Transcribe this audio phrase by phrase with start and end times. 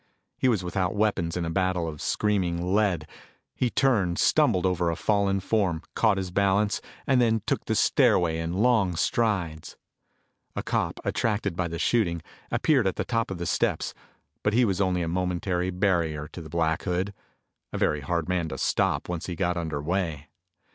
[0.35, 3.07] He was without weapons in a battle of screaming lead.
[3.53, 8.39] He turned, stumbled over a fallen form, caught his balance, and then took the stairway
[8.39, 9.77] in long strides.
[10.55, 13.93] A cop, attracted by the shooting, appeared at the top of the steps,
[14.41, 17.13] but he was only a momentary barrier to the Black Hood
[17.71, 20.29] a very hard man to stop once he got under way.